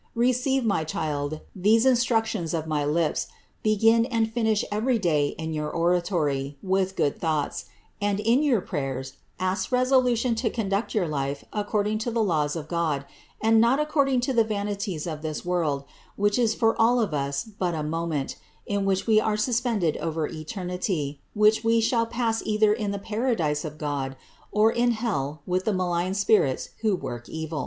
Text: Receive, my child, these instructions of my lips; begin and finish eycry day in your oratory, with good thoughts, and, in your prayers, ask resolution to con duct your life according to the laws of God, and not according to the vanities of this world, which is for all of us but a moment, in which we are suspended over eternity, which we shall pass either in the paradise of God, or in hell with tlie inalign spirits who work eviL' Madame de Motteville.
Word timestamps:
Receive, 0.15 0.65
my 0.65 0.83
child, 0.83 1.41
these 1.55 1.85
instructions 1.85 2.55
of 2.55 2.65
my 2.65 2.83
lips; 2.83 3.27
begin 3.61 4.07
and 4.07 4.33
finish 4.33 4.65
eycry 4.71 4.99
day 4.99 5.27
in 5.37 5.53
your 5.53 5.69
oratory, 5.69 6.57
with 6.63 6.95
good 6.95 7.19
thoughts, 7.21 7.65
and, 8.01 8.19
in 8.19 8.41
your 8.41 8.61
prayers, 8.61 9.13
ask 9.39 9.71
resolution 9.71 10.33
to 10.41 10.49
con 10.49 10.69
duct 10.69 10.95
your 10.95 11.07
life 11.07 11.45
according 11.53 11.99
to 11.99 12.09
the 12.09 12.23
laws 12.23 12.55
of 12.55 12.67
God, 12.67 13.05
and 13.43 13.61
not 13.61 13.79
according 13.79 14.21
to 14.21 14.33
the 14.33 14.43
vanities 14.43 15.05
of 15.05 15.21
this 15.21 15.45
world, 15.45 15.83
which 16.15 16.39
is 16.39 16.55
for 16.55 16.75
all 16.81 16.99
of 16.99 17.13
us 17.13 17.43
but 17.43 17.75
a 17.75 17.83
moment, 17.83 18.37
in 18.65 18.85
which 18.85 19.05
we 19.05 19.19
are 19.21 19.37
suspended 19.37 19.97
over 19.97 20.25
eternity, 20.25 21.21
which 21.35 21.63
we 21.63 21.79
shall 21.79 22.07
pass 22.07 22.41
either 22.43 22.73
in 22.73 22.89
the 22.89 22.97
paradise 22.97 23.63
of 23.63 23.77
God, 23.77 24.15
or 24.51 24.71
in 24.71 24.93
hell 24.93 25.43
with 25.45 25.65
tlie 25.65 25.75
inalign 25.75 26.15
spirits 26.15 26.69
who 26.81 26.95
work 26.95 27.27
eviL' 27.27 27.29
Madame 27.35 27.49
de 27.49 27.55
Motteville. 27.55 27.59